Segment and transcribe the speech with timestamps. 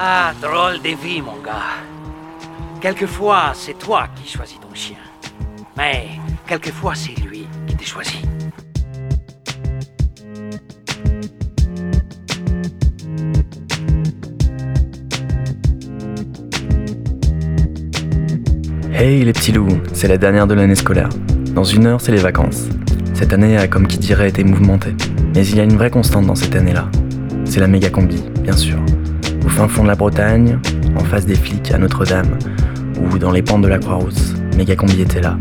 [0.00, 1.82] Ah, drôle de vie, mon gars.
[2.80, 4.96] Quelquefois, c'est toi qui choisis ton chien.
[5.76, 6.10] Mais
[6.46, 8.24] quelquefois, c'est lui qui te choisit.
[18.92, 21.08] Hey les petits loups, c'est la dernière de l'année scolaire.
[21.56, 22.68] Dans une heure, c'est les vacances.
[23.14, 24.94] Cette année a, comme qui dirait, été mouvementée.
[25.34, 26.88] Mais il y a une vraie constante dans cette année-là.
[27.44, 28.78] C'est la méga combi, bien sûr.
[29.58, 30.56] Fin fond de la Bretagne,
[30.94, 32.38] en face des flics à Notre-Dame,
[33.02, 35.36] ou dans les pentes de la Croix-Rousse, méga combi était là,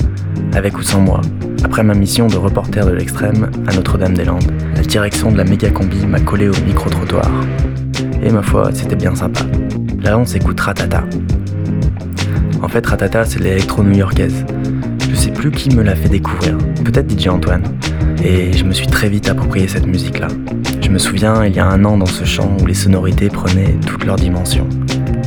[0.55, 1.21] avec ou sans moi.
[1.63, 6.03] Après ma mission de reporter de l'extrême à Notre-Dame-des-Landes, la direction de la méga combi
[6.07, 7.29] m'a collé au micro-trottoir.
[8.23, 9.41] Et ma foi, c'était bien sympa.
[10.01, 11.03] Là, on s'écoute Ratata.
[12.63, 14.45] En fait, Ratata, c'est l'électro new-yorkaise.
[15.11, 17.61] Je sais plus qui me l'a fait découvrir, peut-être DJ Antoine.
[18.23, 20.27] Et je me suis très vite approprié cette musique-là.
[20.81, 23.75] Je me souviens, il y a un an, dans ce chant où les sonorités prenaient
[23.85, 24.67] toutes leurs dimensions.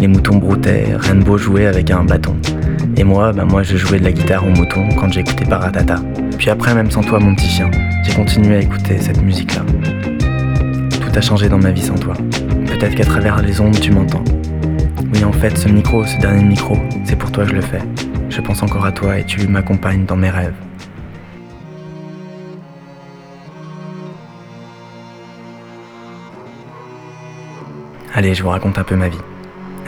[0.00, 2.36] Les moutons broutaient, Rainbow jouait avec un bâton.
[2.96, 5.96] Et moi, bah moi je jouais de la guitare au mouton quand j'écoutais Paratata.
[6.38, 7.70] Puis après, même sans toi, mon petit chien,
[8.02, 9.62] j'ai continué à écouter cette musique-là.
[11.00, 12.14] Tout a changé dans ma vie sans toi.
[12.66, 14.24] Peut-être qu'à travers les ondes, tu m'entends.
[15.12, 17.82] Oui, en fait, ce micro, ce dernier micro, c'est pour toi que je le fais.
[18.30, 20.54] Je pense encore à toi et tu m'accompagnes dans mes rêves.
[28.12, 29.20] Allez, je vous raconte un peu ma vie.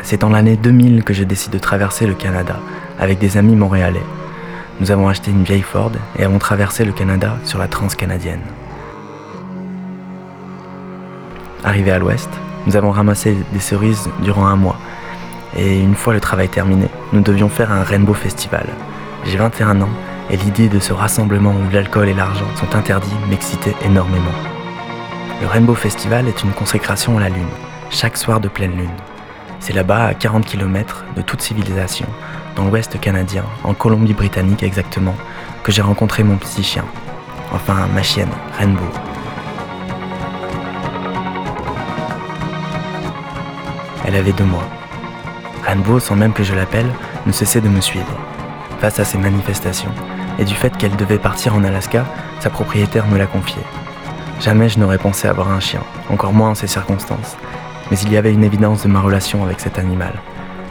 [0.02, 2.60] C'est en l'année 2000 que je décide de traverser le Canada
[3.00, 4.02] avec des amis montréalais.
[4.80, 8.42] Nous avons acheté une vieille Ford et avons traversé le Canada sur la transcanadienne.
[11.64, 12.30] Arrivé à l'ouest,
[12.66, 14.78] nous avons ramassé des cerises durant un mois.
[15.56, 18.66] Et une fois le travail terminé, nous devions faire un Rainbow Festival.
[19.24, 19.90] J'ai 21 ans
[20.30, 24.30] et l'idée de ce rassemblement où l'alcool et l'argent sont interdits m'excitait énormément.
[25.40, 27.48] Le Rainbow Festival est une consécration à la Lune,
[27.92, 28.88] chaque soir de pleine Lune.
[29.60, 32.06] C'est là-bas, à 40 km de toute civilisation,
[32.56, 35.14] dans l'ouest canadien, en Colombie-Britannique exactement,
[35.62, 36.84] que j'ai rencontré mon petit chien.
[37.52, 38.88] Enfin, ma chienne, Rainbow.
[44.06, 44.66] Elle avait deux mois.
[45.64, 46.90] Rainbow, sans même que je l'appelle,
[47.26, 48.18] ne cessait de me suivre.
[48.80, 49.92] Face à ces manifestations,
[50.38, 52.06] et du fait qu'elle devait partir en Alaska,
[52.40, 53.62] sa propriétaire me l'a confiée.
[54.40, 57.36] Jamais je n'aurais pensé avoir un chien, encore moins en ces circonstances,
[57.92, 60.14] mais il y avait une évidence de ma relation avec cet animal.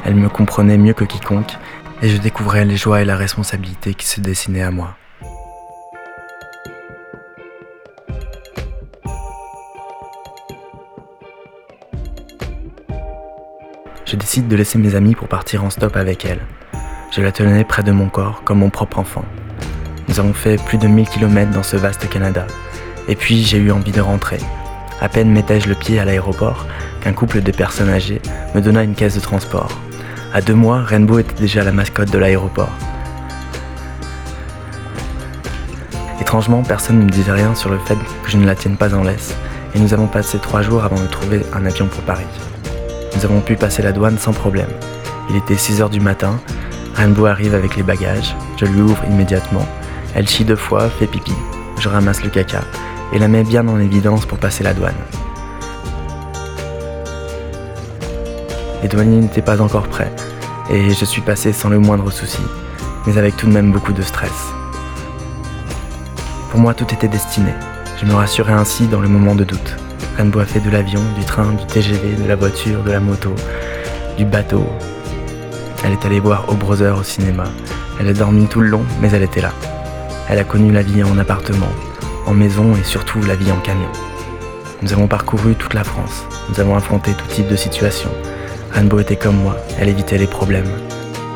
[0.06, 1.56] Elle me comprenait mieux que quiconque,
[2.02, 4.96] et je découvrais les joies et la responsabilité qui se dessinaient à moi.
[14.06, 16.42] Je décide de laisser mes amis pour partir en stop avec elle.
[17.12, 19.26] Je la tenais près de mon corps comme mon propre enfant.
[20.08, 22.48] Nous avons fait plus de 1000 km dans ce vaste Canada.
[23.08, 24.40] Et puis j'ai eu envie de rentrer.
[25.02, 26.66] À peine mettais-je le pied à l'aéroport
[27.01, 28.22] qu'un couple de personnes âgées
[28.56, 29.69] me donna une caisse de transport.
[30.34, 32.72] À deux mois, Rainbow était déjà la mascotte de l'aéroport.
[36.22, 38.94] Étrangement, personne ne me disait rien sur le fait que je ne la tienne pas
[38.95, 39.35] en laisse,
[39.75, 42.23] et nous avons passé trois jours avant de trouver un avion pour Paris.
[43.16, 44.69] Nous avons pu passer la douane sans problème.
[45.29, 46.40] Il était 6 heures du matin,
[46.94, 49.66] Rainbow arrive avec les bagages, je lui ouvre immédiatement.
[50.13, 51.34] Elle chie deux fois, fait pipi,
[51.79, 52.61] je ramasse le caca
[53.13, 54.94] et la mets bien en évidence pour passer la douane.
[58.81, 60.12] Les douaniers n'étaient pas encore prêts
[60.69, 62.42] et je suis passé sans le moindre souci,
[63.06, 64.53] mais avec tout de même beaucoup de stress.
[66.50, 67.52] Pour moi, tout était destiné.
[68.00, 69.78] Je me rassurais ainsi dans le moment de doute.
[70.18, 73.34] Rainbow a de l'avion, du train, du TGV, de la voiture, de la moto,
[74.18, 74.66] du bateau.
[75.84, 77.46] Elle est allée voir au Brother au cinéma.
[78.00, 79.53] Elle a dormi tout le long, mais elle était là.
[80.28, 81.72] Elle a connu la vie en appartement,
[82.25, 83.91] en maison et surtout la vie en camion.
[84.81, 86.25] Nous avons parcouru toute la France.
[86.50, 88.12] Nous avons affronté tout type de situations.
[88.74, 90.70] Rainbow était comme moi, elle évitait les problèmes.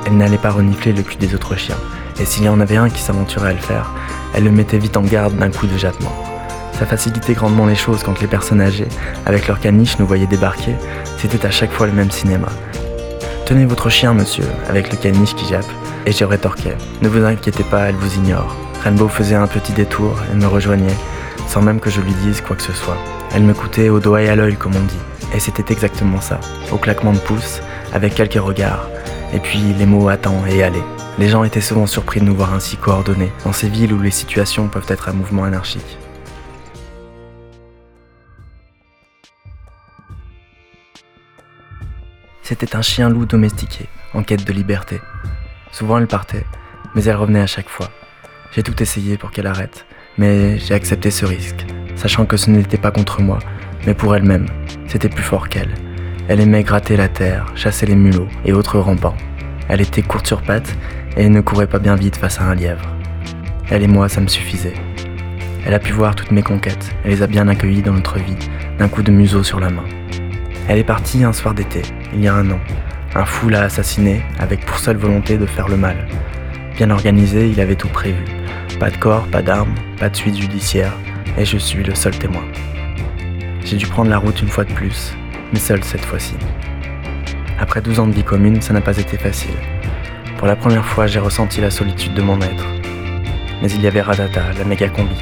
[0.06, 1.78] Elle n'allait pas renifler le cul des autres chiens.
[2.20, 3.92] Et s'il y en avait un qui s'aventurait à le faire,
[4.34, 6.16] elle le mettait vite en garde d'un coup de jappement.
[6.80, 8.88] Ça facilitait grandement les choses quand les personnes âgées,
[9.26, 10.76] avec leurs caniches, nous voyaient débarquer.
[11.18, 12.48] C'était à chaque fois le même cinéma.
[13.46, 15.66] Tenez votre chien, monsieur, avec le caniche qui jappe.
[16.06, 16.78] Et je rétorquais.
[17.02, 18.56] Ne vous inquiétez pas, elle vous ignore.
[18.84, 20.96] Rainbow faisait un petit détour et me rejoignait,
[21.48, 22.98] sans même que je lui dise quoi que ce soit.
[23.34, 25.15] Elle me coûtait au doigt et à l'œil, comme on dit.
[25.34, 26.40] Et c'était exactement ça,
[26.72, 27.62] au claquement de pouces,
[27.94, 28.90] avec quelques regards,
[29.34, 30.84] et puis les mots attends et aller.
[31.18, 34.12] Les gens étaient souvent surpris de nous voir ainsi coordonnés, dans ces villes où les
[34.12, 35.98] situations peuvent être un mouvement anarchique.
[42.44, 45.02] C'était un chien loup domestiqué, en quête de liberté.
[45.72, 46.46] Souvent elle partait,
[46.94, 47.90] mais elle revenait à chaque fois.
[48.52, 49.86] J'ai tout essayé pour qu'elle arrête,
[50.18, 53.40] mais j'ai accepté ce risque, sachant que ce n'était pas contre moi,
[53.86, 54.48] mais pour elle-même.
[54.96, 55.74] C'était plus fort qu'elle.
[56.30, 59.18] Elle aimait gratter la terre, chasser les mulots et autres rampants.
[59.68, 60.74] Elle était courte sur pattes
[61.18, 62.96] et ne courait pas bien vite face à un lièvre.
[63.70, 64.76] Elle et moi, ça me suffisait.
[65.66, 68.38] Elle a pu voir toutes mes conquêtes et les a bien accueillies dans notre vie,
[68.80, 69.84] d'un coup de museau sur la main.
[70.70, 71.82] Elle est partie un soir d'été,
[72.14, 72.60] il y a un an.
[73.16, 76.08] Un fou l'a assassiné avec pour seule volonté de faire le mal.
[76.78, 78.24] Bien organisé, il avait tout prévu.
[78.80, 80.94] Pas de corps, pas d'armes, pas de suite judiciaire,
[81.38, 82.46] et je suis le seul témoin.
[83.66, 85.12] J'ai dû prendre la route une fois de plus,
[85.52, 86.36] mais seul cette fois-ci.
[87.60, 89.56] Après 12 ans de vie commune, ça n'a pas été facile.
[90.38, 92.66] Pour la première fois, j'ai ressenti la solitude de mon être.
[93.64, 95.16] Mais il y avait Radata, la méga combi,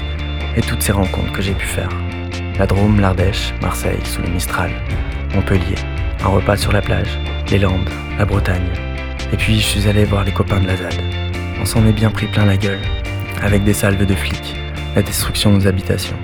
[0.57, 1.87] et toutes ces rencontres que j'ai pu faire.
[2.59, 4.71] La Drôme, l'Ardèche, Marseille, sous le Mistral,
[5.33, 5.77] Montpellier,
[6.25, 7.17] un repas sur la plage,
[7.49, 8.69] les Landes, la Bretagne.
[9.31, 11.01] Et puis je suis allé voir les copains de la ZAD.
[11.61, 12.81] On s'en est bien pris plein la gueule,
[13.41, 14.57] avec des salves de flics,
[14.97, 16.17] la destruction de nos habitations.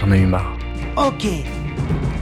[0.00, 0.56] J'en ai eu marre.
[0.96, 1.26] Ok.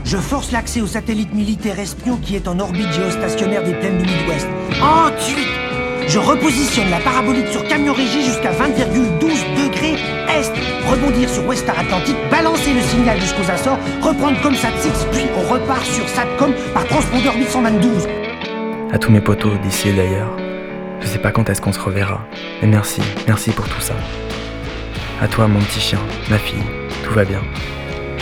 [0.03, 4.05] Je force l'accès au satellite militaire espion qui est en orbite géostationnaire des plaines du
[4.05, 4.47] Midwest.
[4.81, 5.47] Ensuite,
[6.07, 9.19] je repositionne la parabolique sur camion régie jusqu'à 20,12
[9.63, 9.93] degrés
[10.27, 10.51] est.
[10.89, 15.85] Rebondir sur Westar Atlantique, balancer le signal jusqu'aux Açores, reprendre comme SAT6, puis on repart
[15.85, 17.89] sur SATCOM par transpondeur 822.
[18.91, 20.35] À tous mes potos d'ici et d'ailleurs,
[21.01, 22.25] je sais pas quand est-ce qu'on se reverra,
[22.61, 23.93] mais merci, merci pour tout ça.
[25.21, 26.63] À toi, mon petit chien, ma fille,
[27.03, 27.41] tout va bien.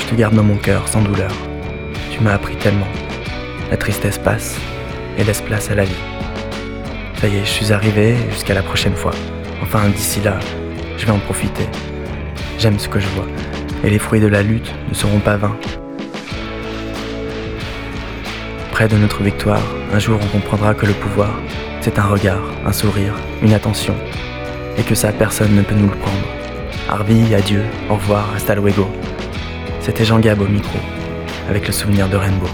[0.08, 1.32] Te garde dans mon cœur, sans douleur.
[2.12, 2.88] Tu m'as appris tellement.
[3.70, 4.56] La tristesse passe
[5.18, 6.04] et laisse place à la vie.
[7.20, 9.12] Ça y est, je suis arrivé jusqu'à la prochaine fois.
[9.62, 10.40] Enfin, d'ici là,
[10.98, 11.68] je vais en profiter.
[12.58, 13.28] J'aime ce que je vois,
[13.84, 15.58] et les fruits de la lutte ne seront pas vains.
[18.72, 19.64] Près de notre victoire,
[19.94, 21.38] un jour on comprendra que le pouvoir,
[21.82, 23.96] c'est un regard, un sourire, une attention,
[24.78, 26.28] et que ça personne ne peut nous le prendre.
[26.88, 28.90] Harvey, adieu, au revoir, hasta luego.
[29.88, 30.78] C'était Jean Gab au micro,
[31.50, 32.46] avec le souvenir de Rainbow.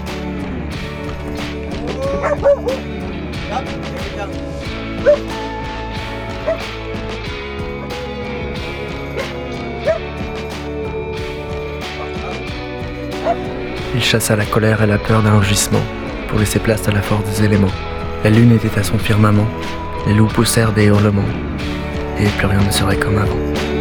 [13.96, 15.82] Il chassa la colère et la peur d'un rugissement
[16.28, 17.66] pour laisser place à la force des éléments.
[18.22, 19.48] La lune était à son firmament,
[20.06, 21.22] les loups poussèrent des hurlements,
[22.20, 23.73] et plus rien ne serait comme avant.